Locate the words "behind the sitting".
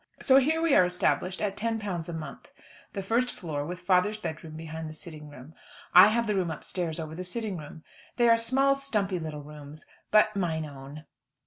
4.57-5.29